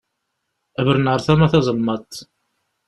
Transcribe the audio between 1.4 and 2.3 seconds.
taẓelmaṭ.